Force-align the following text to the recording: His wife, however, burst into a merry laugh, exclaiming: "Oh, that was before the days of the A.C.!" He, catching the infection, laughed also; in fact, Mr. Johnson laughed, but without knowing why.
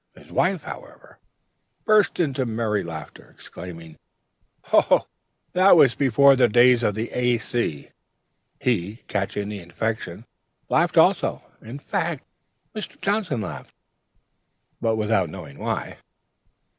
His 0.15 0.31
wife, 0.31 0.63
however, 0.63 1.19
burst 1.85 2.19
into 2.19 2.41
a 2.41 2.45
merry 2.47 2.83
laugh, 2.83 3.11
exclaiming: 3.19 3.97
"Oh, 4.73 5.05
that 5.53 5.75
was 5.75 5.93
before 5.93 6.35
the 6.35 6.47
days 6.47 6.81
of 6.81 6.95
the 6.95 7.11
A.C.!" 7.11 7.91
He, 8.59 8.95
catching 9.07 9.49
the 9.49 9.59
infection, 9.59 10.25
laughed 10.69 10.97
also; 10.97 11.43
in 11.61 11.77
fact, 11.77 12.23
Mr. 12.75 12.99
Johnson 12.99 13.41
laughed, 13.41 13.75
but 14.81 14.95
without 14.95 15.29
knowing 15.29 15.59
why. 15.59 15.99